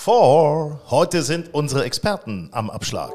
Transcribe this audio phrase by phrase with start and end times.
[0.00, 3.12] For heute sind unsere Experten am Abschlag.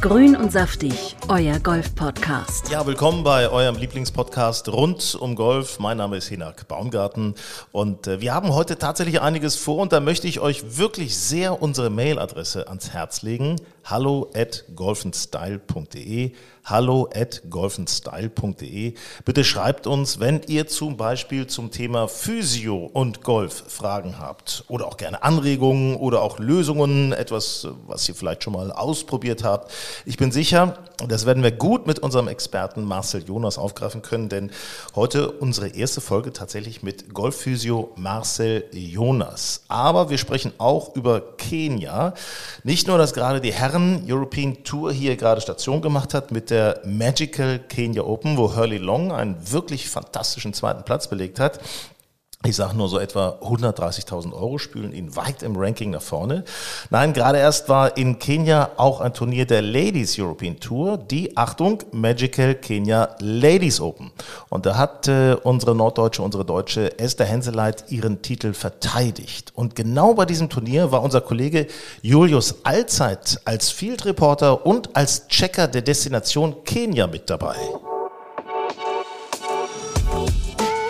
[0.00, 2.70] Grün und saftig, euer Golf-Podcast.
[2.70, 5.78] Ja, willkommen bei eurem Lieblingspodcast rund um Golf.
[5.78, 7.34] Mein Name ist Hinak Baumgarten
[7.72, 11.60] und äh, wir haben heute tatsächlich einiges vor und da möchte ich euch wirklich sehr
[11.60, 13.60] unsere Mailadresse ans Herz legen.
[13.84, 16.32] Hallo at golfenstyle.de
[16.64, 18.94] hallo at golfenstyle.de.
[19.24, 24.86] Bitte schreibt uns, wenn ihr zum Beispiel zum Thema Physio und Golf Fragen habt oder
[24.86, 29.72] auch gerne Anregungen oder auch Lösungen, etwas, was ihr vielleicht schon mal ausprobiert habt.
[30.06, 34.52] Ich bin sicher, das werden wir gut mit unserem Experten Marcel Jonas aufgreifen können, denn
[34.94, 39.64] heute unsere erste Folge tatsächlich mit Golfphysio Marcel Jonas.
[39.66, 42.14] Aber wir sprechen auch über Kenia.
[42.62, 43.71] Nicht nur, dass gerade die Herren
[44.06, 49.12] European Tour hier gerade Station gemacht hat mit der Magical Kenya Open, wo Hurley Long
[49.12, 51.60] einen wirklich fantastischen zweiten Platz belegt hat
[52.44, 56.44] ich sage nur so etwa 130.000 Euro spülen ihn weit im Ranking nach vorne.
[56.90, 61.84] Nein, gerade erst war in Kenia auch ein Turnier der Ladies European Tour, die, Achtung,
[61.92, 64.10] Magical Kenya Ladies Open.
[64.48, 69.52] Und da hat äh, unsere Norddeutsche, unsere Deutsche Esther Henseleit ihren Titel verteidigt.
[69.54, 71.68] Und genau bei diesem Turnier war unser Kollege
[72.02, 77.56] Julius Allzeit als Field Reporter und als Checker der Destination Kenia mit dabei.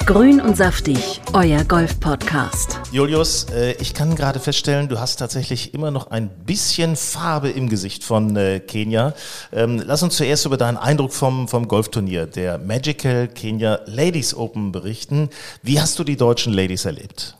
[0.06, 2.80] Grün und saftig, euer Golf-Podcast.
[2.90, 7.68] Julius, äh, ich kann gerade feststellen, du hast tatsächlich immer noch ein bisschen Farbe im
[7.68, 9.14] Gesicht von äh, Kenia.
[9.52, 14.72] Ähm, lass uns zuerst über deinen Eindruck vom, vom Golfturnier, der Magical Kenya Ladies Open
[14.72, 15.30] berichten.
[15.62, 17.36] Wie hast du die deutschen Ladies erlebt?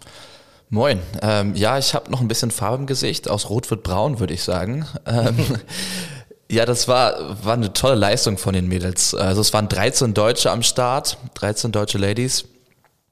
[0.70, 1.00] Moin.
[1.20, 3.28] Ähm, ja, ich habe noch ein bisschen Farbe im Gesicht.
[3.28, 4.86] Aus Rot wird braun, würde ich sagen.
[5.04, 5.36] Ähm,
[6.52, 9.14] Ja, das war, war eine tolle Leistung von den Mädels.
[9.14, 12.44] Also es waren 13 Deutsche am Start, 13 deutsche Ladies.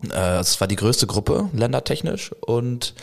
[0.09, 2.33] Äh, es war die größte Gruppe, ländertechnisch.
[2.41, 2.95] Und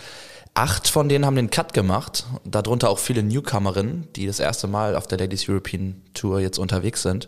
[0.53, 2.25] acht von denen haben den Cut gemacht.
[2.43, 7.01] Darunter auch viele Newcomerinnen, die das erste Mal auf der Ladies European Tour jetzt unterwegs
[7.03, 7.27] sind.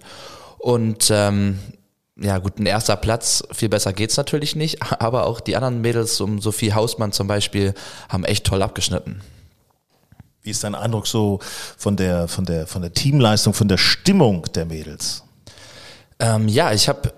[0.57, 1.59] Und ähm,
[2.19, 6.19] ja gut, ein erster Platz, viel besser geht's natürlich nicht, aber auch die anderen Mädels,
[6.21, 7.73] um Sophie Hausmann zum Beispiel,
[8.09, 9.21] haben echt toll abgeschnitten.
[10.41, 11.39] Wie ist dein Eindruck so
[11.77, 15.23] von der, von der, von der Teamleistung, von der Stimmung der Mädels?
[16.17, 17.13] Ähm, ja, ich habe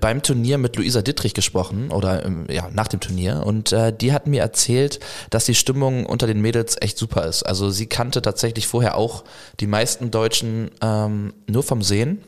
[0.00, 4.12] beim Turnier mit Luisa Dittrich gesprochen oder ähm, ja nach dem Turnier und äh, die
[4.12, 4.98] hat mir erzählt,
[5.30, 7.44] dass die Stimmung unter den Mädels echt super ist.
[7.44, 9.24] Also sie kannte tatsächlich vorher auch
[9.60, 12.20] die meisten Deutschen ähm, nur vom Sehen,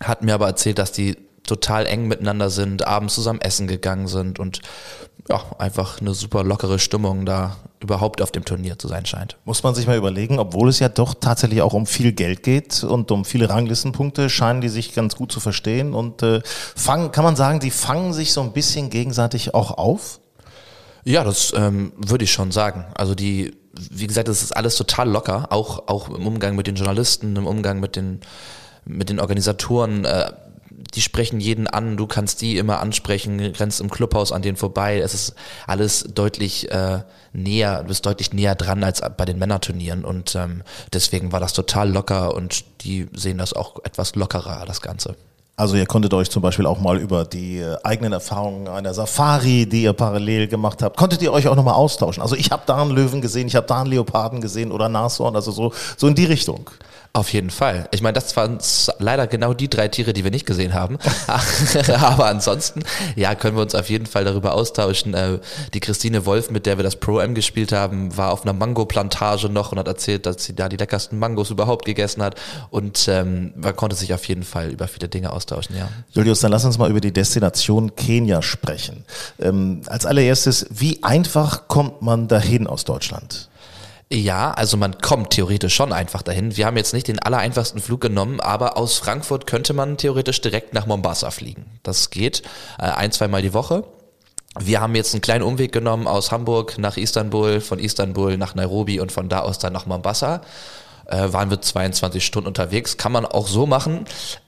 [0.00, 4.38] hat mir aber erzählt, dass die total eng miteinander sind, abends zusammen essen gegangen sind
[4.38, 4.60] und
[5.28, 9.36] ja, einfach eine super lockere Stimmung da überhaupt auf dem Turnier zu sein scheint.
[9.44, 12.84] Muss man sich mal überlegen, obwohl es ja doch tatsächlich auch um viel Geld geht
[12.84, 17.24] und um viele Ranglistenpunkte, scheinen die sich ganz gut zu verstehen und äh, fangen, kann
[17.24, 20.20] man sagen, die fangen sich so ein bisschen gegenseitig auch auf?
[21.04, 22.86] Ja, das ähm, würde ich schon sagen.
[22.94, 23.56] Also die,
[23.90, 27.46] wie gesagt, das ist alles total locker, auch, auch im Umgang mit den Journalisten, im
[27.46, 28.20] Umgang mit den,
[28.84, 30.04] mit den Organisatoren.
[30.04, 30.30] Äh,
[30.94, 34.98] die sprechen jeden an, du kannst die immer ansprechen, rennst im Clubhaus an denen vorbei.
[34.98, 35.34] Es ist
[35.66, 37.00] alles deutlich äh,
[37.32, 41.52] näher, du bist deutlich näher dran als bei den Männerturnieren und ähm, deswegen war das
[41.52, 45.16] total locker und die sehen das auch etwas lockerer, das Ganze.
[45.54, 49.66] Also ihr konntet euch zum Beispiel auch mal über die äh, eigenen Erfahrungen einer Safari,
[49.66, 52.22] die ihr parallel gemacht habt, konntet ihr euch auch nochmal austauschen?
[52.22, 55.36] Also ich habe da einen Löwen gesehen, ich habe da einen Leoparden gesehen oder Nashorn,
[55.36, 56.70] also so, so in die Richtung.
[57.14, 57.88] Auf jeden Fall.
[57.90, 58.56] Ich meine, das waren
[58.98, 60.96] leider genau die drei Tiere, die wir nicht gesehen haben.
[61.92, 62.84] Aber ansonsten,
[63.16, 65.12] ja, können wir uns auf jeden Fall darüber austauschen.
[65.12, 65.38] Äh,
[65.74, 69.72] die Christine Wolf, mit der wir das Pro-M gespielt haben, war auf einer Mango-Plantage noch
[69.72, 72.40] und hat erzählt, dass sie da die leckersten Mangos überhaupt gegessen hat.
[72.70, 75.88] Und ähm, man konnte sich auf jeden Fall über viele Dinge austauschen, ja.
[76.12, 79.04] Julius, dann lass uns mal über die Destination Kenia sprechen.
[79.38, 83.50] Ähm, als allererstes, wie einfach kommt man dahin aus Deutschland?
[84.14, 86.54] Ja, also man kommt theoretisch schon einfach dahin.
[86.54, 90.74] Wir haben jetzt nicht den allereinfachsten Flug genommen, aber aus Frankfurt könnte man theoretisch direkt
[90.74, 91.64] nach Mombasa fliegen.
[91.82, 92.42] Das geht
[92.78, 93.84] äh, ein, zweimal die Woche.
[94.60, 99.00] Wir haben jetzt einen kleinen Umweg genommen aus Hamburg nach Istanbul, von Istanbul nach Nairobi
[99.00, 100.42] und von da aus dann nach Mombasa.
[101.06, 102.96] Äh, waren wir 22 Stunden unterwegs.
[102.96, 104.04] Kann man auch so machen.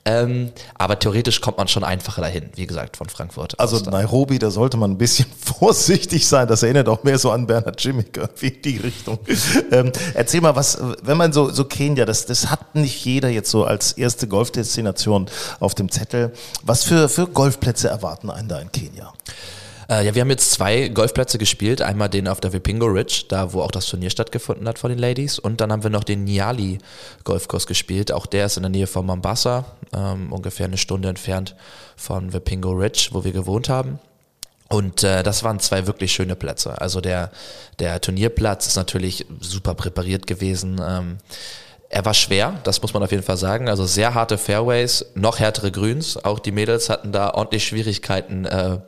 [0.06, 3.58] Ähm, aber theoretisch kommt man schon einfacher dahin, wie gesagt, von Frankfurt.
[3.58, 5.26] Also Nairobi, da sollte man ein bisschen
[5.58, 6.46] vorsichtig sein.
[6.46, 9.18] Das erinnert auch mehr so an Bernhard Jimmick wie in die Richtung.
[9.70, 13.50] Ähm, erzähl mal, was, wenn man so, so Kenia, das, das hat nicht jeder jetzt
[13.50, 15.26] so als erste Golfdestination
[15.60, 16.32] auf dem Zettel.
[16.62, 19.12] Was für, für Golfplätze erwarten einen da in Kenia?
[19.88, 21.82] Äh, ja, wir haben jetzt zwei Golfplätze gespielt.
[21.82, 24.98] Einmal den auf der Vipingo Ridge, da wo auch das Turnier stattgefunden hat von den
[24.98, 25.38] Ladies.
[25.38, 26.78] Und dann haben wir noch den Niali
[27.25, 28.12] Golfkurs gespielt.
[28.12, 31.54] Auch der ist in der Nähe von Mombasa, ähm, ungefähr eine Stunde entfernt
[31.96, 33.98] von Vipingo Ridge, wo wir gewohnt haben.
[34.69, 36.80] Und äh, das waren zwei wirklich schöne Plätze.
[36.80, 37.30] Also der,
[37.78, 40.80] der Turnierplatz ist natürlich super präpariert gewesen.
[40.84, 41.19] Ähm,
[41.94, 43.69] er war schwer, das muss man auf jeden Fall sagen.
[43.69, 46.17] Also sehr harte Fairways, noch härtere Grüns.
[46.25, 48.79] Auch die Mädels hatten da ordentlich Schwierigkeiten, äh,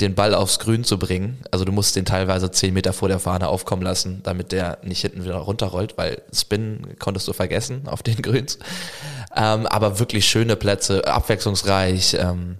[0.00, 1.38] den Ball aufs Grün zu bringen.
[1.52, 5.00] Also du musst den teilweise zehn Meter vor der Fahne aufkommen lassen, damit der nicht
[5.00, 8.58] hinten wieder runterrollt, weil Spin konntest du vergessen auf den Grüns.
[9.36, 12.14] Ähm, aber wirklich schöne Plätze, abwechslungsreich.
[12.14, 12.56] Ähm,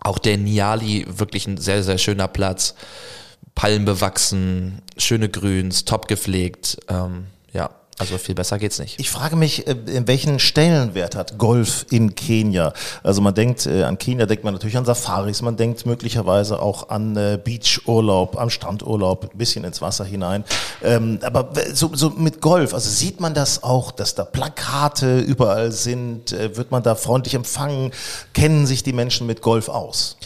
[0.00, 2.74] auch der Niali, wirklich ein sehr, sehr schöner Platz.
[3.54, 6.78] Palmen bewachsen, schöne Grüns, top gepflegt.
[6.88, 9.00] Ähm, ja, also viel besser geht's nicht.
[9.00, 12.74] Ich frage mich, äh, in welchen Stellenwert hat Golf in Kenia?
[13.02, 16.90] Also man denkt, äh, an Kenia denkt man natürlich an Safaris, man denkt möglicherweise auch
[16.90, 20.44] an äh, Beachurlaub, am Strandurlaub, ein bisschen ins Wasser hinein.
[20.82, 25.72] Ähm, aber so, so mit Golf, also sieht man das auch, dass da Plakate überall
[25.72, 26.32] sind?
[26.32, 27.92] Wird man da freundlich empfangen?
[28.34, 30.16] Kennen sich die Menschen mit Golf aus?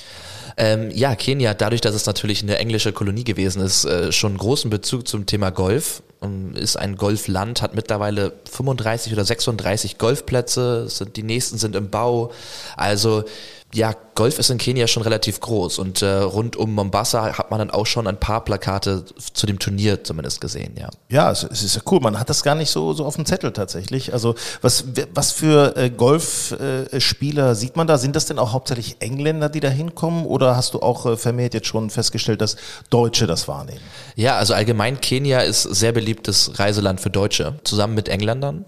[0.56, 4.70] Ähm, ja, Kenia, dadurch, dass es natürlich eine englische Kolonie gewesen ist, äh, schon großen
[4.70, 6.02] Bezug zum Thema Golf.
[6.22, 11.90] Ähm, ist ein Golfland, hat mittlerweile 35 oder 36 Golfplätze, sind, die nächsten sind im
[11.90, 12.32] Bau.
[12.76, 13.25] Also
[13.72, 17.61] ja, Golf ist in Kenia schon relativ groß und äh, rund um Mombasa hat man
[17.61, 20.90] dann auch schon ein paar Plakate zu dem Turnier zumindest gesehen, ja.
[21.08, 22.00] Ja, es, ist ja cool.
[22.00, 24.12] Man hat das gar nicht so, so auf dem Zettel tatsächlich.
[24.12, 24.84] Also was,
[25.14, 27.96] was für äh, Golfspieler äh, sieht man da?
[27.96, 31.55] Sind das denn auch hauptsächlich Engländer, die da hinkommen oder hast du auch äh, vermehrt
[31.55, 32.56] jetzt schon festgestellt, dass
[32.90, 33.81] Deutsche das wahrnehmen?
[34.16, 38.64] Ja, also allgemein Kenia ist sehr beliebtes Reiseland für Deutsche, zusammen mit Engländern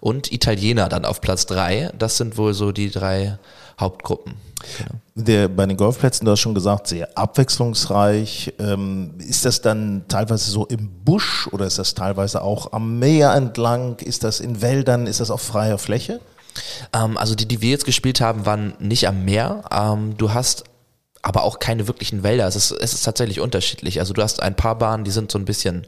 [0.00, 1.90] und Italiener dann auf Platz drei.
[1.98, 3.38] Das sind wohl so die drei
[3.78, 4.34] Hauptgruppen.
[4.78, 5.00] Genau.
[5.14, 8.54] Der, bei den Golfplätzen, du hast schon gesagt, sehr abwechslungsreich.
[8.58, 13.34] Ähm, ist das dann teilweise so im Busch oder ist das teilweise auch am Meer
[13.34, 13.98] entlang?
[13.98, 15.06] Ist das in Wäldern?
[15.06, 16.20] Ist das auf freier Fläche?
[16.94, 19.64] Ähm, also die, die wir jetzt gespielt haben, waren nicht am Meer.
[19.70, 20.64] Ähm, du hast
[21.20, 22.46] aber auch keine wirklichen Wälder.
[22.46, 24.00] Es ist, es ist tatsächlich unterschiedlich.
[24.00, 25.86] Also du hast ein paar Bahnen, die sind so ein bisschen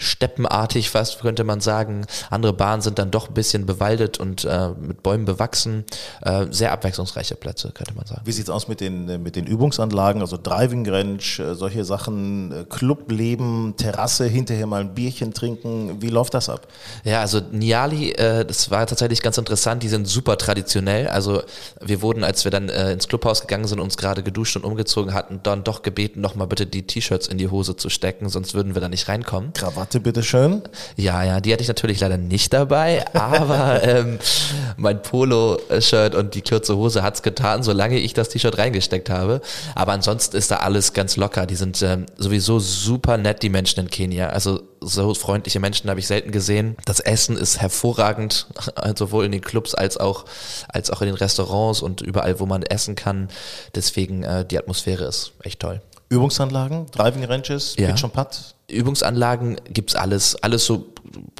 [0.00, 2.06] steppenartig fast, könnte man sagen.
[2.30, 5.84] Andere Bahnen sind dann doch ein bisschen bewaldet und äh, mit Bäumen bewachsen.
[6.22, 8.22] Äh, sehr abwechslungsreiche Plätze, könnte man sagen.
[8.24, 12.52] Wie sieht's aus mit den, äh, mit den Übungsanlagen, also Driving Range, äh, solche Sachen,
[12.52, 16.00] äh, Clubleben, Terrasse, hinterher mal ein Bierchen trinken.
[16.00, 16.66] Wie läuft das ab?
[17.04, 19.82] Ja, also Niali, äh, das war tatsächlich ganz interessant.
[19.82, 21.08] Die sind super traditionell.
[21.08, 21.42] Also
[21.80, 25.12] wir wurden, als wir dann äh, ins Clubhaus gegangen sind, uns gerade geduscht und umgezogen
[25.12, 28.74] hatten, dann doch gebeten, nochmal bitte die T-Shirts in die Hose zu stecken, sonst würden
[28.74, 29.52] wir da nicht reinkommen.
[29.52, 30.62] Krawatte Krawatte, bitteschön.
[30.96, 34.18] Ja, ja, die hatte ich natürlich leider nicht dabei, aber ähm,
[34.76, 39.40] mein Polo-Shirt und die kurze Hose hat's getan, solange ich das T-Shirt reingesteckt habe.
[39.74, 41.46] Aber ansonsten ist da alles ganz locker.
[41.46, 44.28] Die sind ähm, sowieso super nett, die Menschen in Kenia.
[44.28, 46.76] Also so freundliche Menschen habe ich selten gesehen.
[46.84, 48.46] Das Essen ist hervorragend,
[48.96, 50.24] sowohl in den Clubs als auch,
[50.68, 53.28] als auch in den Restaurants und überall, wo man essen kann.
[53.74, 55.80] Deswegen, äh, die Atmosphäre ist echt toll.
[56.10, 57.88] Übungsanlagen, Driving Ranges, ja.
[57.88, 58.54] Pitch und Putt?
[58.70, 60.86] Übungsanlagen gibt's alles, alles so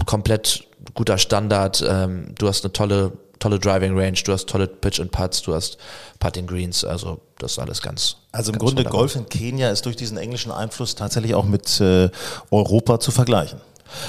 [0.06, 1.84] komplett guter Standard.
[1.86, 5.54] Ähm, du hast eine tolle, tolle Driving Range, du hast tolle Pitch and Putts, du
[5.54, 5.78] hast
[6.18, 8.16] Putting Greens, also das ist alles ganz.
[8.32, 9.00] Also im ganz Grunde wunderbar.
[9.00, 12.10] Golf in Kenia ist durch diesen englischen Einfluss tatsächlich auch mit äh,
[12.50, 13.60] Europa zu vergleichen.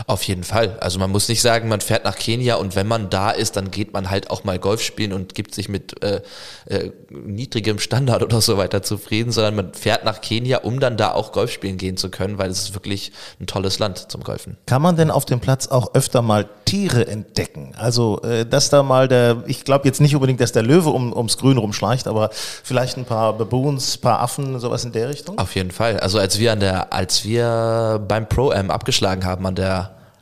[0.07, 0.77] Auf jeden Fall.
[0.79, 3.71] Also man muss nicht sagen, man fährt nach Kenia und wenn man da ist, dann
[3.71, 6.21] geht man halt auch mal Golf spielen und gibt sich mit äh,
[6.65, 11.11] äh, niedrigem Standard oder so weiter zufrieden, sondern man fährt nach Kenia, um dann da
[11.11, 14.57] auch Golf spielen gehen zu können, weil es ist wirklich ein tolles Land zum Golfen.
[14.65, 17.73] Kann man denn auf dem Platz auch öfter mal Tiere entdecken?
[17.77, 21.13] Also, äh, dass da mal der, ich glaube jetzt nicht unbedingt, dass der Löwe um,
[21.13, 25.38] ums Grün rumschleicht, aber vielleicht ein paar Baboons, paar Affen, sowas in der Richtung?
[25.38, 26.00] Auf jeden Fall.
[26.00, 29.70] Also als wir an der, als wir beim Pro-Am abgeschlagen haben an der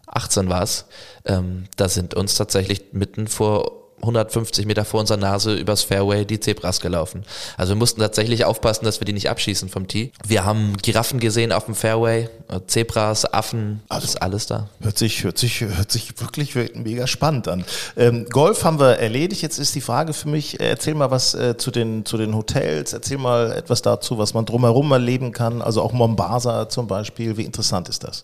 [0.07, 0.85] 18 war es,
[1.25, 6.39] ähm, da sind uns tatsächlich mitten vor 150 Meter vor unserer Nase übers Fairway die
[6.39, 7.23] Zebras gelaufen.
[7.57, 10.11] Also wir mussten tatsächlich aufpassen, dass wir die nicht abschießen vom Tee.
[10.25, 14.69] Wir haben Giraffen gesehen auf dem Fairway, äh, Zebras, Affen, Also ist alles da.
[14.81, 17.65] Hört sich, hört sich, hört sich wirklich mega spannend an.
[17.97, 19.41] Ähm, Golf haben wir erledigt.
[19.41, 22.35] Jetzt ist die Frage für mich, äh, erzähl mal was äh, zu, den, zu den
[22.35, 25.61] Hotels, erzähl mal etwas dazu, was man drumherum erleben kann.
[25.61, 27.37] Also auch Mombasa zum Beispiel.
[27.37, 28.23] Wie interessant ist das?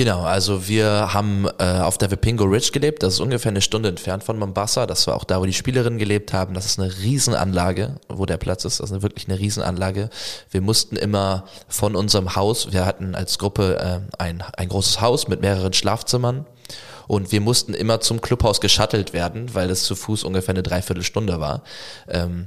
[0.00, 3.90] Genau, also wir haben äh, auf der Vipingo Ridge gelebt, das ist ungefähr eine Stunde
[3.90, 6.90] entfernt von Mombasa, das war auch da, wo die Spielerinnen gelebt haben, das ist eine
[6.90, 10.08] Riesenanlage, wo der Platz ist, das ist wirklich eine Riesenanlage.
[10.50, 15.28] Wir mussten immer von unserem Haus, wir hatten als Gruppe äh, ein, ein großes Haus
[15.28, 16.46] mit mehreren Schlafzimmern.
[17.06, 21.40] Und wir mussten immer zum Clubhaus geschattelt werden, weil es zu Fuß ungefähr eine Dreiviertelstunde
[21.40, 21.62] war.
[22.08, 22.46] Ähm,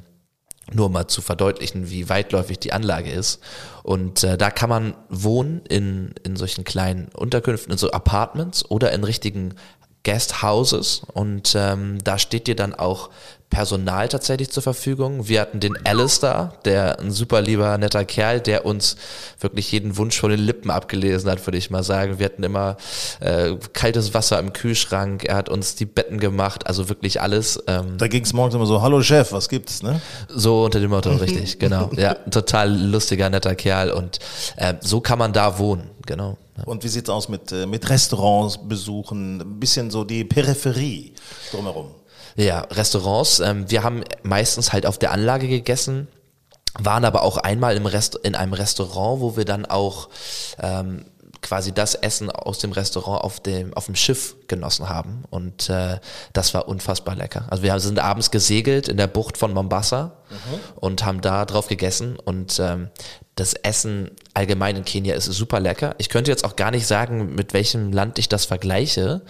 [0.72, 3.42] nur mal zu verdeutlichen, wie weitläufig die Anlage ist.
[3.84, 8.92] Und äh, da kann man wohnen in, in solchen kleinen Unterkünften, in so Apartments oder
[8.92, 9.56] in richtigen
[10.04, 11.02] Guesthouses.
[11.14, 13.10] Und ähm, da steht dir dann auch
[13.54, 15.28] Personal tatsächlich zur Verfügung.
[15.28, 18.96] Wir hatten den Alistair, der ein super lieber, netter Kerl, der uns
[19.40, 22.18] wirklich jeden Wunsch von den Lippen abgelesen hat, würde ich mal sagen.
[22.18, 22.78] Wir hatten immer
[23.20, 27.64] äh, kaltes Wasser im Kühlschrank, er hat uns die Betten gemacht, also wirklich alles.
[27.68, 30.02] Ähm, da ging es morgens immer so, hallo Chef, was gibt's, ne?
[30.30, 31.92] So unter dem Motto, richtig, genau.
[31.96, 34.18] Ja, total lustiger, netter Kerl und
[34.58, 36.38] äh, so kann man da wohnen, genau.
[36.58, 36.64] Ja.
[36.64, 41.14] Und wie sieht's aus mit, äh, mit Restaurants besuchen, ein bisschen so die Peripherie
[41.52, 41.92] drumherum?
[42.36, 43.40] Ja, Restaurants.
[43.40, 46.08] Ähm, wir haben meistens halt auf der Anlage gegessen,
[46.80, 50.10] waren aber auch einmal im Rest in einem Restaurant, wo wir dann auch
[50.60, 51.06] ähm,
[51.44, 56.00] quasi das Essen aus dem Restaurant auf dem auf dem Schiff genossen haben und äh,
[56.32, 57.46] das war unfassbar lecker.
[57.50, 60.60] Also wir sind abends gesegelt in der Bucht von Mombasa mhm.
[60.78, 62.90] und haben da drauf gegessen und ähm,
[63.36, 65.96] das Essen allgemein in Kenia ist super lecker.
[65.98, 69.22] Ich könnte jetzt auch gar nicht sagen, mit welchem Land ich das vergleiche.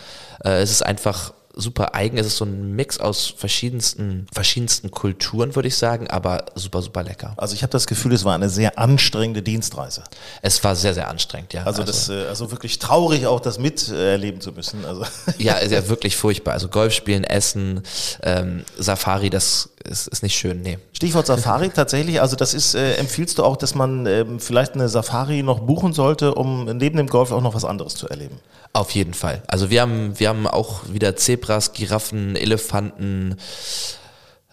[0.43, 2.17] Äh, es ist einfach super eigen.
[2.17, 7.03] Es ist so ein Mix aus verschiedensten, verschiedensten Kulturen, würde ich sagen, aber super, super
[7.03, 7.33] lecker.
[7.37, 10.03] Also ich habe das Gefühl, es war eine sehr anstrengende Dienstreise.
[10.41, 11.63] Es war sehr, sehr anstrengend, ja.
[11.63, 14.85] Also, also das, äh, also wirklich traurig, auch das miterleben zu müssen.
[14.85, 15.05] Also.
[15.37, 16.53] Ja, ist ja wirklich furchtbar.
[16.53, 17.81] Also Golf spielen, Essen,
[18.23, 20.79] ähm, Safari, das ist, ist nicht schön, nee.
[20.93, 24.89] Stichwort Safari tatsächlich, also das ist, äh, empfiehlst du auch, dass man ähm, vielleicht eine
[24.89, 28.39] Safari noch buchen sollte, um neben dem Golf auch noch was anderes zu erleben?
[28.75, 29.43] Auf jeden Fall.
[29.45, 33.35] Also wir haben, wir haben auch wieder Zebras, Giraffen, Elefanten,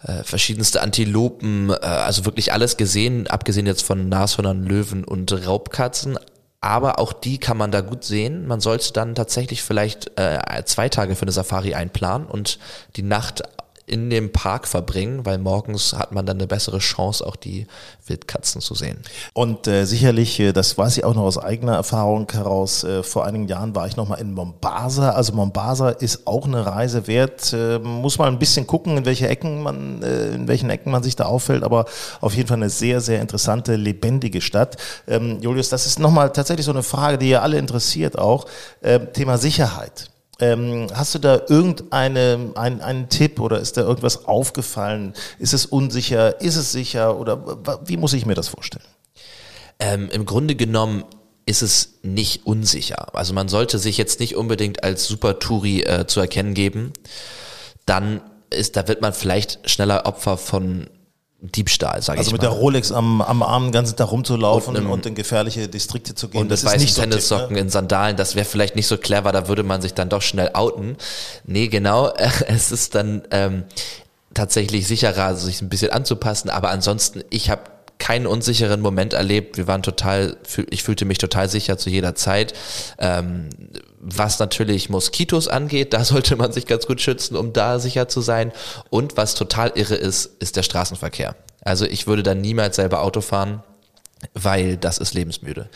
[0.03, 6.19] äh, verschiedenste Antilopen, äh, also wirklich alles gesehen, abgesehen jetzt von Nashörnern, Löwen und Raubkatzen.
[6.59, 8.45] Aber auch die kann man da gut sehen.
[8.45, 12.59] Man sollte dann tatsächlich vielleicht äh, zwei Tage für eine Safari einplanen und
[12.97, 13.41] die Nacht
[13.91, 17.67] in dem Park verbringen, weil morgens hat man dann eine bessere Chance, auch die
[18.07, 19.01] Wildkatzen zu sehen.
[19.33, 23.25] Und äh, sicherlich, äh, das weiß ich auch noch aus eigener Erfahrung heraus, äh, vor
[23.25, 25.11] einigen Jahren war ich nochmal in Mombasa.
[25.11, 27.51] Also Mombasa ist auch eine Reise wert.
[27.51, 31.03] Äh, muss man ein bisschen gucken, in welche Ecken man, äh, in welchen Ecken man
[31.03, 31.85] sich da auffällt, aber
[32.21, 34.77] auf jeden Fall eine sehr, sehr interessante, lebendige Stadt.
[35.05, 38.45] Ähm, Julius, das ist nochmal tatsächlich so eine Frage, die ja alle interessiert auch.
[38.81, 40.11] Ähm, Thema Sicherheit.
[40.41, 45.13] Ähm, hast du da irgendeinen ein, Tipp oder ist da irgendwas aufgefallen?
[45.37, 46.41] Ist es unsicher?
[46.41, 47.17] Ist es sicher?
[47.17, 48.83] Oder wie muss ich mir das vorstellen?
[49.79, 51.05] Ähm, Im Grunde genommen
[51.45, 53.15] ist es nicht unsicher.
[53.15, 56.93] Also man sollte sich jetzt nicht unbedingt als Super-Touri äh, zu erkennen geben.
[57.85, 60.89] Dann ist, da wird man vielleicht schneller Opfer von
[61.43, 62.39] Diebstahl, sage also ich mal.
[62.39, 65.67] Also mit der Rolex am, am Arm den ganzen Tag rumzulaufen und, und in gefährliche
[65.67, 66.41] Distrikte zu gehen.
[66.41, 67.61] Und das mit weißen so Tennissocken ne?
[67.61, 70.51] in Sandalen, das wäre vielleicht nicht so clever, da würde man sich dann doch schnell
[70.53, 70.97] outen.
[71.45, 72.13] Nee, genau,
[72.47, 73.63] es ist dann ähm,
[74.35, 77.63] tatsächlich sicherer, sich ein bisschen anzupassen, aber ansonsten, ich habe
[77.97, 79.57] keinen unsicheren Moment erlebt.
[79.57, 80.37] Wir waren total,
[80.69, 82.53] ich fühlte mich total sicher zu jeder Zeit.
[82.97, 83.49] Ähm,
[84.01, 88.21] was natürlich Moskitos angeht, da sollte man sich ganz gut schützen, um da sicher zu
[88.21, 88.51] sein.
[88.89, 91.35] Und was total irre ist, ist der Straßenverkehr.
[91.61, 93.63] Also ich würde dann niemals selber Auto fahren,
[94.33, 95.69] weil das ist lebensmüde.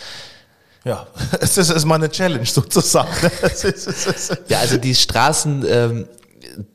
[0.84, 1.08] Ja,
[1.40, 3.10] es ist, ist mal eine Challenge sozusagen.
[4.48, 6.08] ja, also die Straßen, ähm,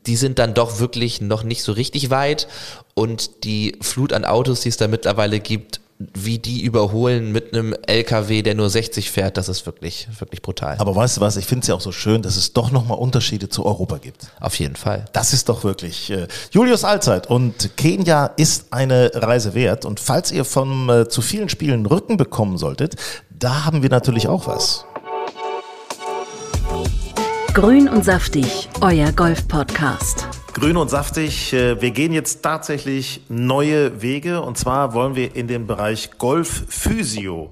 [0.05, 2.47] die sind dann doch wirklich noch nicht so richtig weit
[2.93, 5.80] und die Flut an Autos, die es da mittlerweile gibt,
[6.13, 10.75] wie die überholen mit einem LKW, der nur 60 fährt, das ist wirklich, wirklich brutal.
[10.79, 12.97] Aber weißt du was, ich finde es ja auch so schön, dass es doch nochmal
[12.97, 14.27] Unterschiede zu Europa gibt.
[14.39, 15.05] Auf jeden Fall.
[15.13, 20.31] Das ist doch wirklich äh, Julius Allzeit und Kenia ist eine Reise wert und falls
[20.31, 22.95] ihr von äh, zu vielen Spielen Rücken bekommen solltet,
[23.29, 24.85] da haben wir natürlich auch was.
[27.53, 30.40] Grün und saftig, euer Golf-Podcast.
[30.53, 31.53] Grün und saftig.
[31.53, 36.65] Äh, wir gehen jetzt tatsächlich neue Wege und zwar wollen wir in den Bereich Golf
[36.67, 37.51] Physio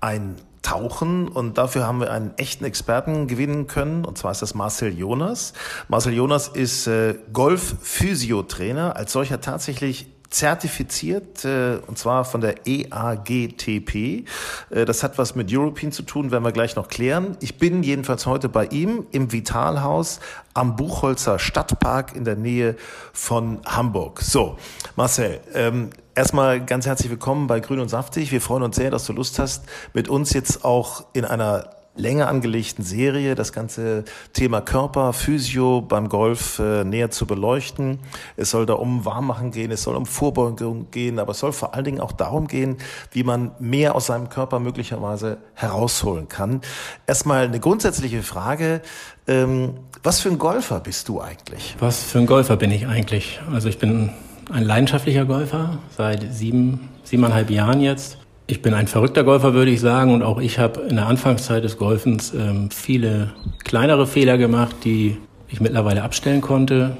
[0.00, 4.98] eintauchen und dafür haben wir einen echten Experten gewinnen können und zwar ist das Marcel
[4.98, 5.52] Jonas.
[5.86, 12.40] Marcel Jonas ist äh, Golf Physio Trainer, als solcher tatsächlich zertifiziert, äh, und zwar von
[12.40, 14.24] der EAGTP.
[14.70, 17.36] Äh, das hat was mit European zu tun, werden wir gleich noch klären.
[17.40, 20.20] Ich bin jedenfalls heute bei ihm im Vitalhaus
[20.54, 22.76] am Buchholzer Stadtpark in der Nähe
[23.12, 24.20] von Hamburg.
[24.20, 24.56] So,
[24.94, 28.30] Marcel, ähm, erstmal ganz herzlich willkommen bei Grün und Saftig.
[28.30, 32.28] Wir freuen uns sehr, dass du Lust hast, mit uns jetzt auch in einer länger
[32.28, 37.98] angelegten Serie das ganze Thema Körper, Physio beim Golf äh, näher zu beleuchten.
[38.36, 41.74] Es soll da um Warmmachen gehen, es soll um Vorbeugung gehen, aber es soll vor
[41.74, 42.76] allen Dingen auch darum gehen,
[43.12, 46.60] wie man mehr aus seinem Körper möglicherweise herausholen kann.
[47.06, 48.80] Erstmal eine grundsätzliche Frage.
[49.26, 51.76] Ähm, was für ein Golfer bist du eigentlich?
[51.80, 53.40] Was für ein Golfer bin ich eigentlich?
[53.52, 54.10] Also ich bin
[54.50, 58.18] ein leidenschaftlicher Golfer seit sieben, siebeneinhalb Jahren jetzt.
[58.50, 61.62] Ich bin ein verrückter Golfer, würde ich sagen, und auch ich habe in der Anfangszeit
[61.62, 63.30] des Golfens ähm, viele
[63.62, 66.96] kleinere Fehler gemacht, die ich mittlerweile abstellen konnte.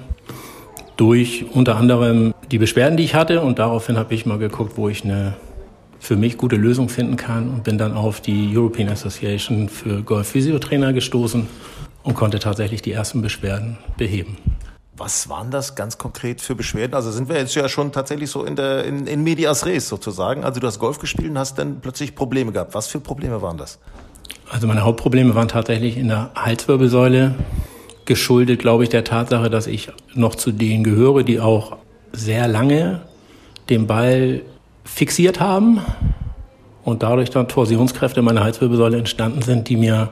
[0.97, 3.41] Durch unter anderem die Beschwerden, die ich hatte.
[3.41, 5.35] Und daraufhin habe ich mal geguckt, wo ich eine
[5.99, 10.93] für mich gute Lösung finden kann und bin dann auf die European Association für Golf-Physiotrainer
[10.93, 11.49] gestoßen
[12.05, 14.37] und konnte tatsächlich die ersten Beschwerden beheben.
[15.01, 16.95] Was waren das ganz konkret für Beschwerden?
[16.95, 20.45] Also sind wir jetzt ja schon tatsächlich so in der in, in medias res sozusagen.
[20.45, 22.75] Also du hast Golf gespielt und hast dann plötzlich Probleme gehabt.
[22.75, 23.79] Was für Probleme waren das?
[24.51, 27.35] Also meine Hauptprobleme waren tatsächlich in der Halswirbelsäule
[28.05, 31.79] geschuldet, glaube ich, der Tatsache, dass ich noch zu denen gehöre, die auch
[32.13, 33.01] sehr lange
[33.71, 34.43] den Ball
[34.85, 35.81] fixiert haben
[36.85, 40.11] und dadurch dann Torsionskräfte in meiner Halswirbelsäule entstanden sind, die mir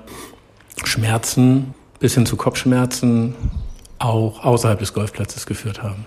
[0.83, 3.35] Schmerzen bis hin zu Kopfschmerzen
[3.98, 6.06] auch außerhalb des Golfplatzes geführt haben.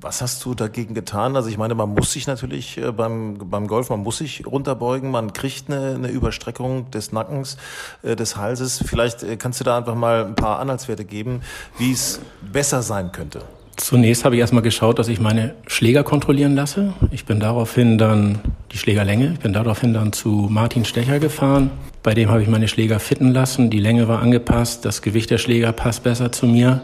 [0.00, 1.34] Was hast du dagegen getan?
[1.34, 5.10] Also ich meine, man muss sich natürlich äh, beim, beim Golf, man muss sich runterbeugen,
[5.10, 7.56] man kriegt eine, eine Überstreckung des Nackens,
[8.04, 8.82] äh, des Halses.
[8.86, 11.42] Vielleicht äh, kannst du da einfach mal ein paar Anhaltswerte geben,
[11.78, 12.20] wie es
[12.52, 13.42] besser sein könnte.
[13.76, 16.92] Zunächst habe ich erstmal geschaut, dass ich meine Schläger kontrollieren lasse.
[17.10, 18.40] Ich bin daraufhin dann
[18.72, 21.70] die Schlägerlänge, ich bin daraufhin dann zu Martin Stecher gefahren.
[22.08, 25.36] Bei dem habe ich meine Schläger fitten lassen, die Länge war angepasst, das Gewicht der
[25.36, 26.80] Schläger passt besser zu mir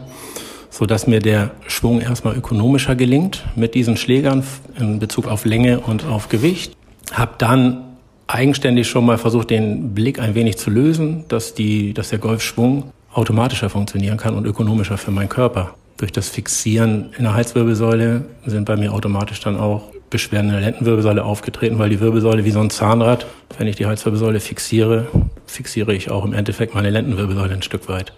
[0.69, 4.43] so dass mir der Schwung erstmal ökonomischer gelingt mit diesen Schlägern
[4.79, 6.77] in Bezug auf Länge und auf Gewicht.
[7.11, 12.09] Hab dann eigenständig schon mal versucht, den Blick ein wenig zu lösen, dass, die, dass
[12.09, 15.73] der Golfschwung automatischer funktionieren kann und ökonomischer für meinen Körper.
[15.97, 20.61] Durch das Fixieren in der Halswirbelsäule sind bei mir automatisch dann auch Beschwerden in der
[20.61, 23.25] Lendenwirbelsäule aufgetreten, weil die Wirbelsäule wie so ein Zahnrad,
[23.57, 25.07] wenn ich die Halswirbelsäule fixiere,
[25.45, 28.13] fixiere ich auch im Endeffekt meine Lendenwirbelsäule ein Stück weit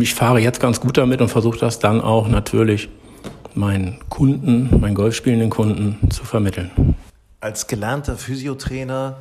[0.00, 2.88] ich fahre jetzt ganz gut damit und versuche das dann auch natürlich
[3.54, 6.94] meinen Kunden, meinen golfspielenden Kunden zu vermitteln.
[7.40, 9.16] Als gelernter Physiotrainer,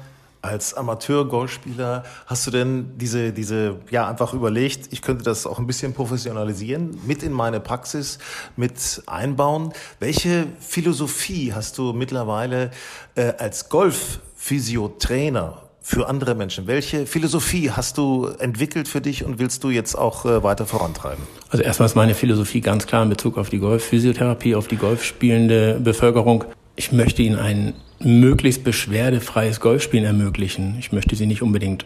[0.46, 5.68] als Amateur-Golfspieler, hast du denn diese, diese, ja, einfach überlegt, ich könnte das auch ein
[5.68, 8.20] bisschen professionalisieren, mit in meine Praxis
[8.56, 9.74] mit einbauen?
[10.00, 12.72] Welche Philosophie hast du mittlerweile
[13.16, 16.66] äh, als Golf-Physiotrainer für andere Menschen.
[16.66, 21.24] Welche Philosophie hast du entwickelt für dich und willst du jetzt auch äh, weiter vorantreiben?
[21.52, 25.80] Also erstmal ist meine Philosophie ganz klar in Bezug auf die Golfphysiotherapie, auf die golfspielende
[25.80, 26.44] Bevölkerung.
[26.76, 30.76] Ich möchte ihnen ein möglichst beschwerdefreies Golfspielen ermöglichen.
[30.80, 31.86] Ich möchte sie nicht unbedingt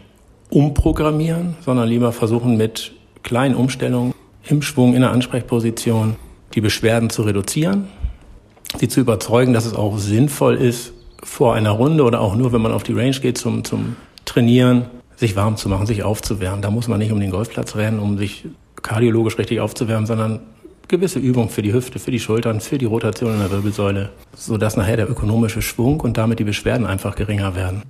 [0.50, 2.92] umprogrammieren, sondern lieber versuchen mit
[3.22, 4.14] kleinen Umstellungen
[4.48, 6.16] im Schwung, in der Ansprechposition
[6.54, 7.86] die Beschwerden zu reduzieren,
[8.78, 10.92] sie zu überzeugen, dass es auch sinnvoll ist,
[11.22, 14.86] vor einer Runde oder auch nur, wenn man auf die Range geht zum, zum Trainieren,
[15.16, 16.62] sich warm zu machen, sich aufzuwärmen.
[16.62, 18.46] Da muss man nicht um den Golfplatz rennen, um sich
[18.82, 20.40] kardiologisch richtig aufzuwärmen, sondern
[20.90, 24.76] gewisse Übungen für die Hüfte, für die Schultern, für die Rotation in der Wirbelsäule, sodass
[24.76, 27.82] nachher der ökonomische Schwung und damit die Beschwerden einfach geringer werden.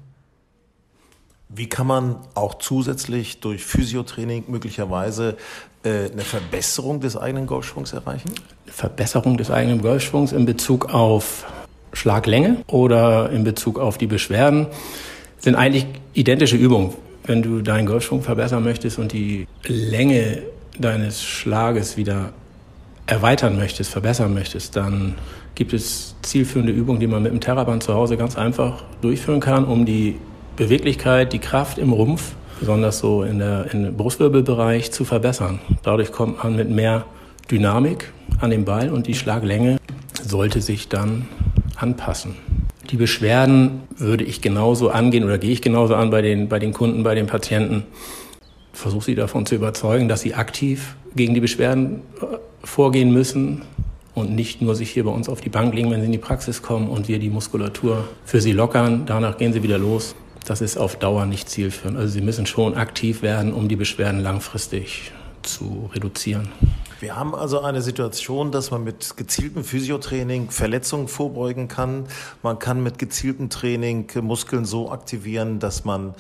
[1.49, 5.37] Wie kann man auch zusätzlich durch Physiotraining möglicherweise
[5.83, 8.31] äh, eine Verbesserung des eigenen Golfschwungs erreichen?
[8.67, 11.45] Verbesserung des eigenen Golfschwungs in Bezug auf
[11.93, 14.69] Schlaglänge oder in Bezug auf die Beschwerden
[15.41, 16.95] sind eigentlich identische Übungen.
[17.25, 20.43] Wenn du deinen Golfschwung verbessern möchtest und die Länge
[20.79, 22.33] deines Schlages wieder
[23.11, 25.15] erweitern möchtest, verbessern möchtest, dann
[25.55, 29.65] gibt es zielführende Übungen, die man mit dem Terraband zu Hause ganz einfach durchführen kann,
[29.65, 30.17] um die
[30.57, 35.59] Beweglichkeit, die Kraft im Rumpf, besonders so in der, im Brustwirbelbereich, zu verbessern.
[35.83, 37.05] Dadurch kommt man mit mehr
[37.51, 39.79] Dynamik an den Ball und die Schlaglänge
[40.23, 41.27] sollte sich dann
[41.77, 42.37] anpassen.
[42.91, 46.73] Die Beschwerden würde ich genauso angehen oder gehe ich genauso an bei den, bei den
[46.73, 47.85] Kunden, bei den Patienten.
[48.81, 53.63] Versuche sie davon zu überzeugen, dass sie aktiv gegen die Beschwerden äh, vorgehen müssen
[54.15, 56.19] und nicht nur sich hier bei uns auf die Bank legen, wenn sie in die
[56.19, 59.07] Praxis kommen und wir die Muskulatur für sie lockern.
[59.07, 60.15] Danach gehen sie wieder los.
[60.47, 61.99] Das ist auf Dauer nicht zielführend.
[61.99, 65.13] Also sie müssen schon aktiv werden, um die Beschwerden langfristig
[65.43, 66.49] zu reduzieren.
[67.01, 72.05] Wir haben also eine Situation, dass man mit gezieltem Physiotraining Verletzungen vorbeugen kann.
[72.43, 76.15] Man kann mit gezieltem Training Muskeln so aktivieren, dass man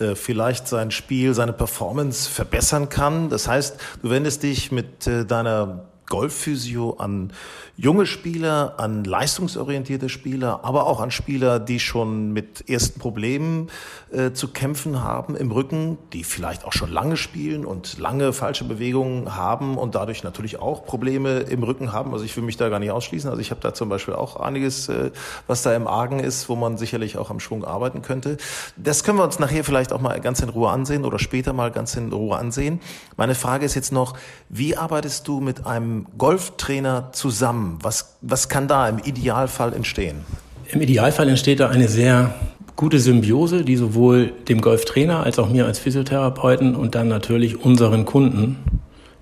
[0.00, 3.28] äh, vielleicht sein Spiel, seine Performance verbessern kann.
[3.28, 7.32] Das heißt, du wendest dich mit äh, deiner Golfphysio an
[7.76, 13.68] junge Spieler, an leistungsorientierte Spieler, aber auch an Spieler, die schon mit ersten Problemen
[14.12, 18.64] äh, zu kämpfen haben im Rücken, die vielleicht auch schon lange spielen und lange falsche
[18.64, 22.12] Bewegungen haben und dadurch natürlich auch Probleme im Rücken haben.
[22.12, 23.28] Also ich will mich da gar nicht ausschließen.
[23.28, 25.10] Also ich habe da zum Beispiel auch einiges, äh,
[25.46, 28.36] was da im Argen ist, wo man sicherlich auch am Schwung arbeiten könnte.
[28.76, 31.70] Das können wir uns nachher vielleicht auch mal ganz in Ruhe ansehen oder später mal
[31.70, 32.80] ganz in Ruhe ansehen.
[33.16, 34.16] Meine Frage ist jetzt noch,
[34.48, 37.78] wie arbeitest du mit einem Golftrainer zusammen?
[37.82, 40.24] Was, was kann da im Idealfall entstehen?
[40.70, 42.34] Im Idealfall entsteht da eine sehr
[42.76, 48.04] gute Symbiose, die sowohl dem Golftrainer als auch mir als Physiotherapeuten und dann natürlich unseren
[48.04, 48.58] Kunden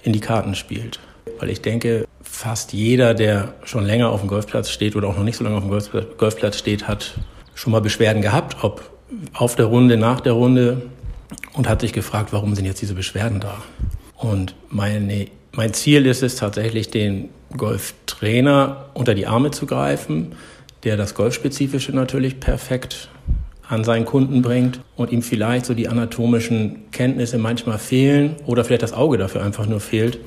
[0.03, 1.01] in die Karten spielt.
[1.39, 5.25] Weil ich denke, fast jeder, der schon länger auf dem Golfplatz steht oder auch noch
[5.25, 7.15] nicht so lange auf dem Golfplatz steht, hat
[7.55, 8.91] schon mal Beschwerden gehabt, ob
[9.35, 10.83] auf der Runde, nach der Runde
[11.53, 13.59] und hat sich gefragt, warum sind jetzt diese Beschwerden da?
[14.17, 20.35] Und meine, mein Ziel ist es tatsächlich, den Golftrainer unter die Arme zu greifen,
[20.85, 23.09] der das Golfspezifische natürlich perfekt
[23.69, 28.83] an seinen Kunden bringt und ihm vielleicht so die anatomischen Kenntnisse manchmal fehlen oder vielleicht
[28.83, 30.19] das Auge dafür einfach nur fehlt,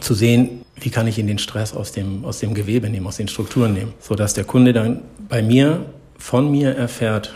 [0.00, 3.16] zu sehen, wie kann ich ihn den Stress aus dem, aus dem Gewebe nehmen, aus
[3.16, 5.86] den Strukturen nehmen, sodass der Kunde dann bei mir,
[6.16, 7.34] von mir erfährt,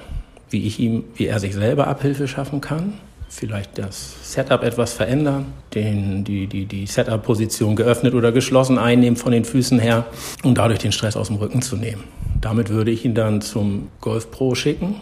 [0.51, 2.95] wie ich ihm, wie er sich selber Abhilfe schaffen kann,
[3.33, 9.33] vielleicht das Setup etwas verändern, den, die, die, die Setup-Position geöffnet oder geschlossen einnehmen von
[9.33, 10.05] den Füßen her
[10.45, 12.05] und dadurch den Stress aus dem Rücken zu nehmen.
[12.40, 14.97] Damit würde ich ihn dann zum Golf Pro schicken,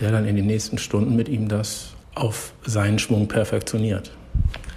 [0.00, 4.12] der dann in den nächsten Stunden mit ihm das auf seinen Schwung perfektioniert.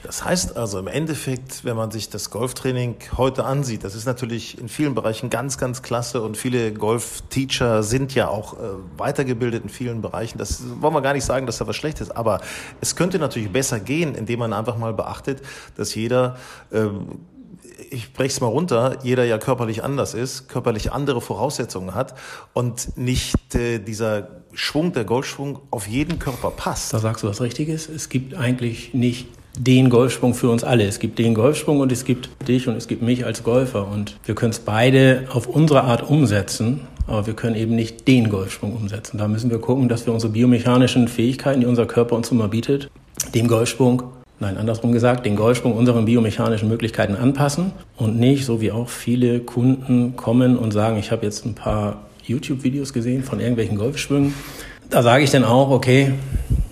[0.04, 4.58] Das heißt also im Endeffekt, wenn man sich das Golftraining heute ansieht, das ist natürlich
[4.58, 8.58] in vielen Bereichen ganz, ganz klasse und viele Golfteacher sind ja auch äh,
[8.98, 10.38] weitergebildet in vielen Bereichen.
[10.38, 12.40] Das wollen wir gar nicht sagen, dass da was schlecht ist, aber
[12.80, 15.42] es könnte natürlich besser gehen, indem man einfach mal beachtet,
[15.76, 16.38] dass jeder
[16.72, 17.20] ähm,
[17.92, 22.14] ich breche es mal runter, jeder ja körperlich anders ist, körperlich andere Voraussetzungen hat
[22.54, 26.94] und nicht äh, dieser Schwung, der Golfschwung auf jeden Körper passt.
[26.94, 27.90] Da sagst du was Richtiges.
[27.90, 29.28] Es gibt eigentlich nicht
[29.60, 30.86] den Golfsprung für uns alle.
[30.86, 33.88] Es gibt den Golfsprung und es gibt dich und es gibt mich als Golfer.
[33.88, 38.30] Und wir können es beide auf unsere Art umsetzen, aber wir können eben nicht den
[38.30, 39.18] Golfsprung umsetzen.
[39.18, 42.90] Da müssen wir gucken, dass wir unsere biomechanischen Fähigkeiten, die unser Körper uns immer bietet,
[43.36, 44.04] dem Golfsprung
[44.40, 49.42] nein, andersrum gesagt, den Golfsprung unseren biomechanischen Möglichkeiten anpassen und nicht, so wie auch viele
[49.42, 54.34] Kunden kommen und sagen, ich habe jetzt ein paar YouTube-Videos gesehen von irgendwelchen Golfschwüngen.
[54.90, 56.14] Da sage ich dann auch, okay,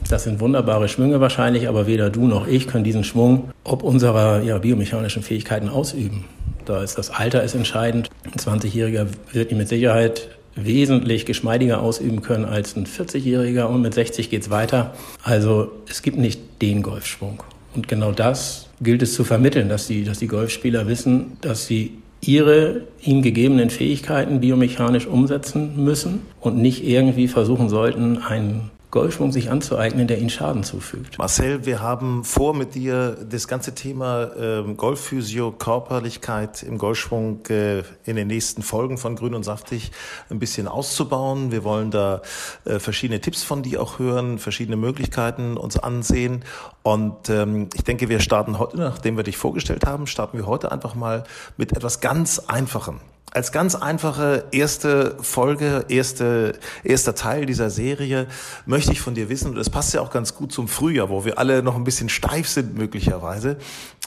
[0.08, 4.41] das sind wunderbare Schwünge wahrscheinlich, aber weder du noch ich können diesen Schwung ob unserer
[4.43, 6.26] ja, biomechanischen Fähigkeiten ausüben.
[6.65, 8.10] Da ist das Alter ist entscheidend.
[8.24, 13.93] Ein 20-Jähriger wird ihn mit Sicherheit wesentlich geschmeidiger ausüben können als ein 40-Jähriger und mit
[13.93, 14.93] 60 geht's weiter.
[15.24, 17.43] Also es gibt nicht den Golfschwung.
[17.76, 22.00] Und genau das gilt es zu vermitteln, dass die, dass die Golfspieler wissen, dass sie
[22.22, 29.52] ihre ihnen gegebenen Fähigkeiten biomechanisch umsetzen müssen und nicht irgendwie versuchen sollten, einen Golfschwung sich
[29.52, 31.17] anzueignen, der ihnen Schaden zufügt.
[31.17, 37.80] Marcel, wir haben vor, mit dir das ganze Thema äh, Golfphysio, Körperlichkeit im Golfschwung äh,
[38.06, 39.91] in den nächsten Folgen von Grün und Saftig
[40.30, 41.52] ein bisschen auszubauen.
[41.52, 42.21] Wir wollen da
[42.63, 46.45] äh, verschiedene Tipps von dir auch hören, verschiedene Möglichkeiten uns ansehen.
[46.84, 50.71] Und ähm, ich denke, wir starten heute, nachdem wir dich vorgestellt haben, starten wir heute
[50.71, 51.26] einfach mal
[51.58, 58.28] mit etwas ganz Einfachem als ganz einfache erste Folge, erste, erster Teil dieser Serie
[58.66, 61.26] möchte ich von dir wissen, und das passt ja auch ganz gut zum Frühjahr, wo
[61.26, 63.58] wir alle noch ein bisschen steif sind möglicherweise.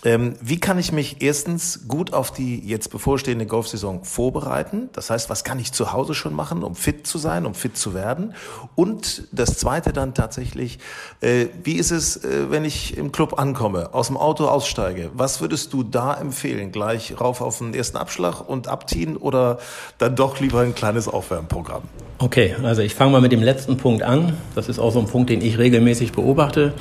[0.02, 4.88] Ähm, wie kann ich mich erstens gut auf die jetzt bevorstehende Golfsaison vorbereiten?
[4.94, 7.76] Das heißt, was kann ich zu Hause schon machen, um fit zu sein, um fit
[7.76, 8.34] zu werden?
[8.74, 10.78] Und das zweite dann tatsächlich,
[11.20, 15.10] äh, wie ist es, äh, wenn ich im Club ankomme, aus dem Auto aussteige?
[15.12, 16.72] Was würdest du da empfehlen?
[16.72, 19.58] Gleich rauf auf den ersten Abschlag und abziehen oder
[19.98, 21.82] dann doch lieber ein kleines Aufwärmprogramm?
[22.18, 24.36] Okay, also ich fange mal mit dem letzten Punkt an.
[24.54, 26.74] Das ist auch so ein Punkt, den ich regelmäßig beobachte.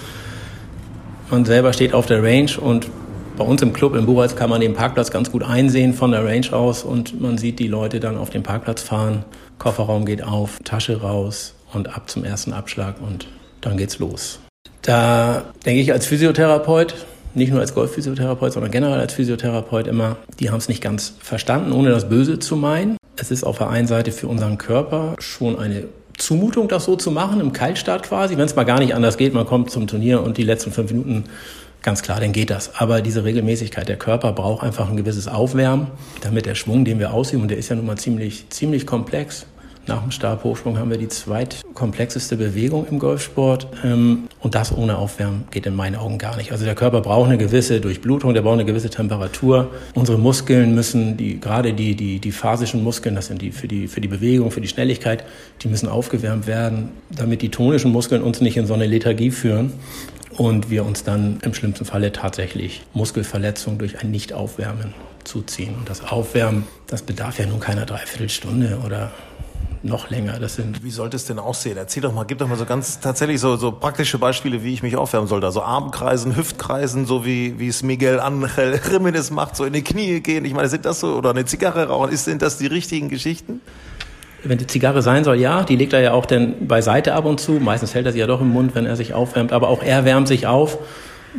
[1.31, 2.89] Man selber steht auf der Range und
[3.37, 6.25] bei uns im Club in Buchholz kann man den Parkplatz ganz gut einsehen von der
[6.25, 9.23] Range aus und man sieht die Leute dann auf den Parkplatz fahren.
[9.59, 13.27] Kofferraum geht auf, Tasche raus und ab zum ersten Abschlag und
[13.61, 14.39] dann geht's los.
[14.81, 16.95] Da denke ich als Physiotherapeut,
[17.33, 21.71] nicht nur als Golfphysiotherapeut, sondern generell als Physiotherapeut immer, die haben es nicht ganz verstanden,
[21.71, 22.97] ohne das Böse zu meinen.
[23.15, 25.85] Es ist auf der einen Seite für unseren Körper schon eine
[26.17, 29.33] Zumutung, das so zu machen, im Kaltstart quasi, wenn es mal gar nicht anders geht,
[29.33, 31.25] man kommt zum Turnier und die letzten fünf Minuten,
[31.81, 32.75] ganz klar, dann geht das.
[32.75, 35.87] Aber diese Regelmäßigkeit, der Körper braucht einfach ein gewisses Aufwärmen,
[36.21, 39.45] damit der Schwung, den wir ausüben, und der ist ja nun mal ziemlich, ziemlich komplex,
[39.89, 43.65] Nach dem Stabhochsprung haben wir die zweitkomplexeste Bewegung im Golfsport.
[43.83, 46.51] Ähm, und das ohne Aufwärmen geht in meinen Augen gar nicht.
[46.51, 49.71] Also der Körper braucht eine gewisse Durchblutung, der braucht eine gewisse Temperatur.
[49.95, 53.87] Unsere Muskeln müssen, die, gerade die, die, die phasischen Muskeln, das sind die für, die
[53.87, 55.23] für die Bewegung, für die Schnelligkeit,
[55.63, 59.73] die müssen aufgewärmt werden, damit die tonischen Muskeln uns nicht in so eine Lethargie führen
[60.37, 65.73] und wir uns dann im schlimmsten Falle tatsächlich Muskelverletzungen durch ein Nicht-Aufwärmen zuziehen.
[65.79, 69.11] Und das Aufwärmen, das bedarf ja nun keiner Dreiviertelstunde oder
[69.83, 70.39] noch länger.
[70.39, 71.77] Das sind wie sollte es denn aussehen?
[71.77, 74.83] Erzähl doch mal, gib doch mal so ganz tatsächlich so, so praktische Beispiele, wie ich
[74.83, 75.45] mich aufwärmen sollte.
[75.45, 80.19] Also Armkreisen, Hüftkreisen, so wie, wie es Miguel Angel Jimenez macht, so in die Knie
[80.19, 80.45] gehen.
[80.45, 83.61] Ich meine, sind das so, oder eine Zigarre rauchen, ist, sind das die richtigen Geschichten?
[84.43, 87.39] Wenn die Zigarre sein soll, ja, die legt er ja auch dann beiseite ab und
[87.39, 87.53] zu.
[87.53, 89.51] Meistens hält er sie ja doch im Mund, wenn er sich aufwärmt.
[89.51, 90.77] Aber auch er wärmt sich auf.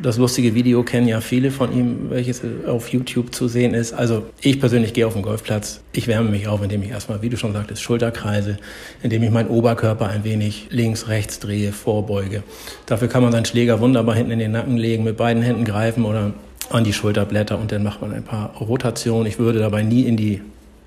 [0.00, 3.92] Das lustige Video kennen ja viele von ihm, welches auf YouTube zu sehen ist.
[3.92, 5.81] Also ich persönlich gehe auf den Golfplatz.
[5.92, 8.59] Ich wärme mich auf, indem ich erstmal, wie du schon sagtest, Schulterkreise,
[9.03, 12.44] indem ich meinen Oberkörper ein wenig links, rechts drehe, vorbeuge.
[12.87, 16.05] Dafür kann man seinen Schläger wunderbar hinten in den Nacken legen, mit beiden Händen greifen
[16.05, 16.33] oder
[16.70, 19.26] an die Schulterblätter und dann macht man ein paar Rotationen.
[19.26, 20.40] Ich würde dabei nie in die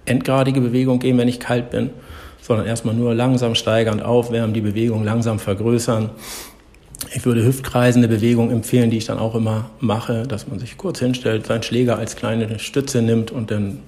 [0.05, 1.89] endgradige Bewegung gehen, wenn ich kalt bin,
[2.41, 6.09] sondern erstmal nur langsam steigernd aufwärmen, die Bewegung langsam vergrößern
[7.13, 10.99] ich würde hüftkreisende Bewegung empfehlen, die ich dann auch immer mache, dass man sich kurz
[10.99, 13.79] hinstellt, seinen Schläger als kleine Stütze nimmt und dann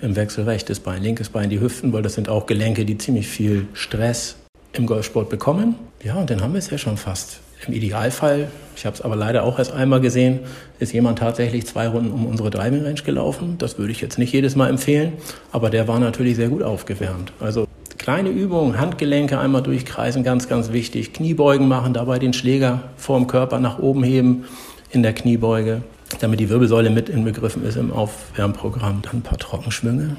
[0.00, 3.28] im Wechsel rechtes Bein, linkes Bein, die Hüften, weil das sind auch Gelenke, die ziemlich
[3.28, 4.36] viel Stress
[4.72, 5.76] im Golfsport bekommen.
[6.02, 7.40] Ja, und dann haben wir es ja schon fast.
[7.66, 10.40] Im Idealfall, ich habe es aber leider auch erst einmal gesehen,
[10.80, 13.56] ist jemand tatsächlich zwei Runden um unsere Driving Range gelaufen.
[13.58, 15.12] Das würde ich jetzt nicht jedes Mal empfehlen,
[15.52, 17.32] aber der war natürlich sehr gut aufgewärmt.
[17.38, 17.68] Also
[18.02, 21.12] Kleine Übungen, Handgelenke einmal durchkreisen, ganz, ganz wichtig.
[21.12, 24.44] Kniebeugen machen, dabei den Schläger vorm Körper nach oben heben
[24.90, 25.82] in der Kniebeuge,
[26.18, 29.02] damit die Wirbelsäule mit inbegriffen ist im Aufwärmprogramm.
[29.02, 30.16] Dann ein paar Trockenschwünge,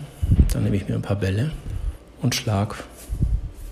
[0.53, 1.51] dann nehme ich mir ein paar Bälle
[2.21, 2.75] und Schlag.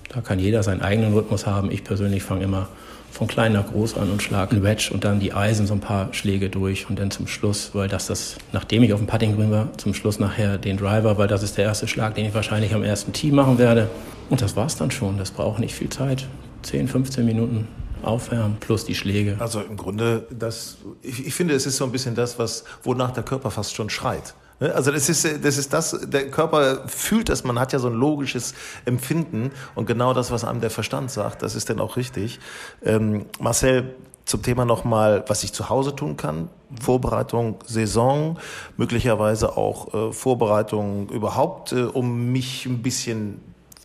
[0.09, 1.71] Da kann jeder seinen eigenen Rhythmus haben.
[1.71, 2.67] Ich persönlich fange immer
[3.11, 5.79] von klein nach groß an und schlage ein Wedge und dann die Eisen so ein
[5.79, 9.51] paar Schläge durch und dann zum Schluss, weil das das, nachdem ich auf dem Puttinggrün
[9.51, 12.73] war, zum Schluss nachher den Driver, weil das ist der erste Schlag, den ich wahrscheinlich
[12.73, 13.89] am ersten Tee machen werde.
[14.29, 15.17] Und das war's dann schon.
[15.17, 16.27] Das braucht nicht viel Zeit.
[16.63, 17.67] 10, 15 Minuten
[18.03, 19.35] aufwärmen plus die Schläge.
[19.39, 23.11] Also im Grunde, das, ich, ich finde, es ist so ein bisschen das, was, wonach
[23.11, 24.33] der Körper fast schon schreit.
[24.61, 24.73] Ne?
[24.73, 27.95] Also das ist, das ist das, der Körper fühlt das, man hat ja so ein
[27.95, 28.53] logisches
[28.85, 32.39] Empfinden und genau das, was einem der Verstand sagt, das ist dann auch richtig.
[32.83, 36.49] Ähm, Marcel, zum Thema nochmal, was ich zu Hause tun kann.
[36.79, 38.37] Vorbereitung Saison,
[38.77, 43.41] möglicherweise auch äh, Vorbereitung überhaupt, äh, um mich ein bisschen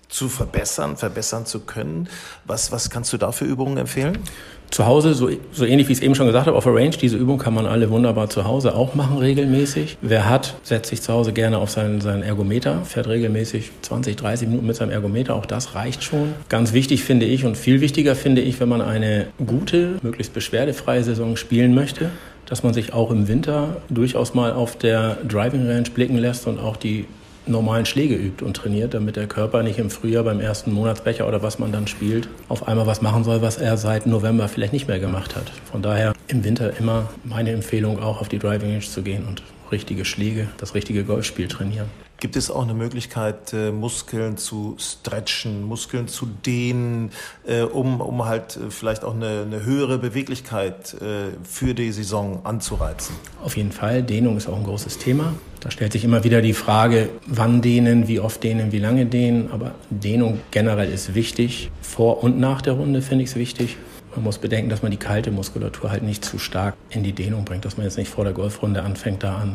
[0.08, 2.08] zu verbessern, verbessern zu können.
[2.44, 4.18] Was, was kannst du da für Übungen empfehlen?
[4.70, 6.90] Zu Hause, so, so ähnlich wie ich es eben schon gesagt habe, auf der Range,
[6.90, 9.96] diese Übung kann man alle wunderbar zu Hause auch machen, regelmäßig.
[10.02, 14.48] Wer hat, setzt sich zu Hause gerne auf seinen, seinen Ergometer, fährt regelmäßig 20, 30
[14.48, 16.34] Minuten mit seinem Ergometer, auch das reicht schon.
[16.48, 21.04] Ganz wichtig finde ich und viel wichtiger finde ich, wenn man eine gute, möglichst beschwerdefreie
[21.04, 22.10] Saison spielen möchte,
[22.46, 26.58] dass man sich auch im Winter durchaus mal auf der Driving Range blicken lässt und
[26.58, 27.06] auch die
[27.48, 31.42] normalen Schläge übt und trainiert, damit der Körper nicht im Frühjahr beim ersten Monatsbecher oder
[31.42, 34.88] was man dann spielt, auf einmal was machen soll, was er seit November vielleicht nicht
[34.88, 35.50] mehr gemacht hat.
[35.70, 39.42] Von daher im Winter immer meine Empfehlung auch auf die Driving Range zu gehen und
[39.70, 41.88] richtige Schläge, das richtige Golfspiel trainieren.
[42.18, 47.10] Gibt es auch eine Möglichkeit, äh, Muskeln zu stretchen, Muskeln zu dehnen,
[47.46, 50.96] äh, um, um halt äh, vielleicht auch eine, eine höhere Beweglichkeit
[51.42, 53.14] für die Saison anzureizen?
[53.42, 54.02] Auf jeden Fall.
[54.02, 55.34] Dehnung ist auch ein großes Thema.
[55.60, 59.50] Da stellt sich immer wieder die Frage, wann dehnen, wie oft dehnen, wie lange dehnen.
[59.52, 61.70] Aber Dehnung generell ist wichtig.
[61.82, 63.76] Vor und nach der Runde finde ich es wichtig.
[64.16, 67.44] Man muss bedenken, dass man die kalte Muskulatur halt nicht zu stark in die Dehnung
[67.44, 69.54] bringt, dass man jetzt nicht vor der Golfrunde anfängt, da an,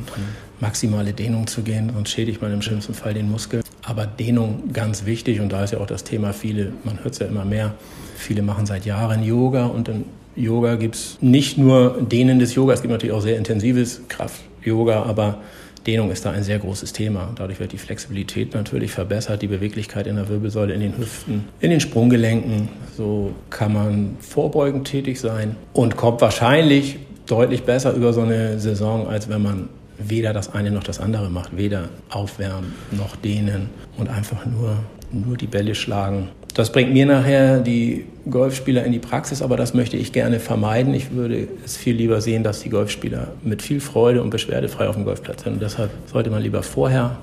[0.59, 3.63] maximale Dehnung zu gehen, sonst schädigt man im schlimmsten Fall den Muskel.
[3.83, 7.19] Aber Dehnung ganz wichtig und da ist ja auch das Thema viele, man hört es
[7.19, 7.73] ja immer mehr,
[8.15, 12.83] viele machen seit Jahren Yoga und im Yoga gibt es nicht nur dehnendes Yoga, es
[12.83, 15.39] gibt natürlich auch sehr intensives Kraft-Yoga, aber
[15.87, 17.31] Dehnung ist da ein sehr großes Thema.
[17.35, 21.71] Dadurch wird die Flexibilität natürlich verbessert, die Beweglichkeit in der Wirbelsäule, in den Hüften, in
[21.71, 22.69] den Sprunggelenken.
[22.95, 29.07] So kann man vorbeugend tätig sein und kommt wahrscheinlich deutlich besser über so eine Saison,
[29.07, 31.57] als wenn man weder das eine noch das andere macht.
[31.57, 34.77] Weder aufwärmen noch dehnen und einfach nur,
[35.11, 36.29] nur die Bälle schlagen.
[36.53, 40.93] Das bringt mir nachher die Golfspieler in die Praxis, aber das möchte ich gerne vermeiden.
[40.93, 44.95] Ich würde es viel lieber sehen, dass die Golfspieler mit viel Freude und beschwerdefrei auf
[44.95, 45.53] dem Golfplatz sind.
[45.53, 47.17] Und deshalb sollte man lieber vorher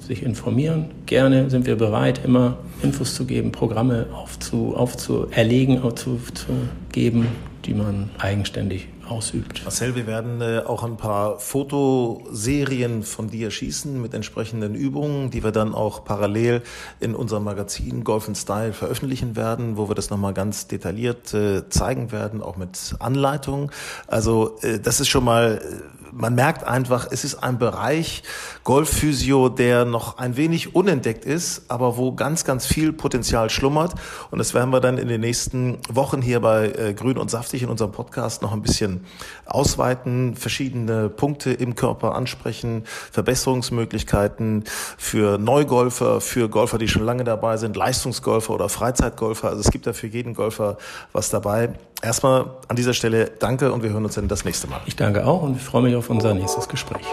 [0.00, 0.86] sich informieren.
[1.06, 7.26] Gerne sind wir bereit, immer Infos zu geben, Programme aufzu, aufzuerlegen, aufzugeben,
[7.66, 9.62] die man eigenständig ausübt.
[9.64, 15.42] Marcel, wir werden äh, auch ein paar Fotoserien von dir schießen mit entsprechenden Übungen, die
[15.42, 16.62] wir dann auch parallel
[17.00, 22.12] in unserem Magazin Golf Style veröffentlichen werden, wo wir das nochmal ganz detailliert äh, zeigen
[22.12, 23.70] werden, auch mit Anleitungen.
[24.06, 25.60] Also äh, das ist schon mal
[26.12, 28.22] man merkt einfach, es ist ein Bereich
[28.64, 33.94] Golfphysio, der noch ein wenig unentdeckt ist, aber wo ganz, ganz viel Potenzial schlummert.
[34.30, 37.68] Und das werden wir dann in den nächsten Wochen hier bei Grün und Saftig in
[37.68, 38.97] unserem Podcast noch ein bisschen
[39.46, 44.64] ausweiten, verschiedene Punkte im Körper ansprechen, Verbesserungsmöglichkeiten
[44.96, 49.48] für Neugolfer, für Golfer, die schon lange dabei sind, Leistungsgolfer oder Freizeitgolfer.
[49.48, 50.76] Also es gibt da für jeden Golfer
[51.12, 51.70] was dabei.
[52.02, 54.80] Erstmal an dieser Stelle danke und wir hören uns dann das nächste Mal.
[54.86, 57.06] Ich danke auch und ich freue mich auf unser nächstes Gespräch.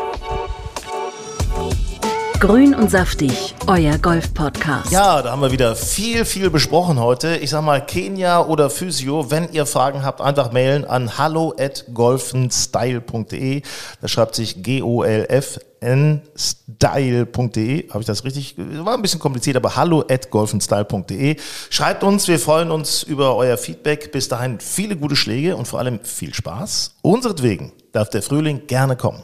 [2.40, 4.92] Grün und saftig, euer Golf-Podcast.
[4.92, 7.38] Ja, da haben wir wieder viel, viel besprochen heute.
[7.38, 11.86] Ich sag mal, Kenia oder Physio, wenn ihr Fragen habt, einfach mailen an hallo at
[11.94, 13.62] golfenstyle.de.
[14.02, 17.90] Da schreibt sich G-O-L-F golfenstyle.de.
[17.90, 18.56] Habe ich das richtig?
[18.58, 21.38] War ein bisschen kompliziert, aber hallo at golfenstyle.de.
[21.70, 24.12] Schreibt uns, wir freuen uns über euer Feedback.
[24.12, 26.96] Bis dahin viele gute Schläge und vor allem viel Spaß.
[27.02, 29.24] Unseretwegen darf der Frühling gerne kommen.